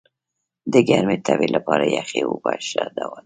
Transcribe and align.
د 0.73 0.75
ګرمي 0.89 1.17
تبي 1.25 1.47
لپاره 1.55 1.83
یخي 1.97 2.21
اوبه 2.25 2.53
ښه 2.67 2.83
دوا 2.97 3.15
ده. 3.19 3.19